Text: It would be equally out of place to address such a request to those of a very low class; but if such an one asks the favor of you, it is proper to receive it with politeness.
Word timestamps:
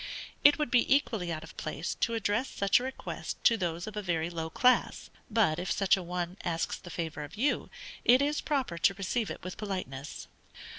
It 0.43 0.57
would 0.57 0.71
be 0.71 0.91
equally 0.95 1.31
out 1.31 1.43
of 1.43 1.55
place 1.57 1.93
to 1.93 2.15
address 2.15 2.49
such 2.49 2.79
a 2.79 2.83
request 2.83 3.37
to 3.43 3.55
those 3.55 3.85
of 3.85 3.95
a 3.95 4.01
very 4.01 4.31
low 4.31 4.49
class; 4.49 5.11
but 5.29 5.59
if 5.59 5.71
such 5.71 5.95
an 5.95 6.07
one 6.07 6.37
asks 6.43 6.77
the 6.79 6.89
favor 6.89 7.23
of 7.23 7.35
you, 7.37 7.69
it 8.03 8.19
is 8.19 8.41
proper 8.41 8.79
to 8.79 8.95
receive 8.95 9.29
it 9.29 9.43
with 9.43 9.57
politeness. 9.57 10.27